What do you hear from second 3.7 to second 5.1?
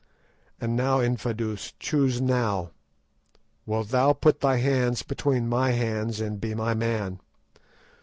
thou put thy hands